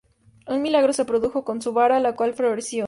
Un 0.47 0.63
milagro 0.63 0.93
se 0.93 1.05
produjo 1.05 1.43
con 1.45 1.61
su 1.61 1.73
vara, 1.73 1.99
la 1.99 2.15
cual 2.15 2.33
floreció. 2.33 2.79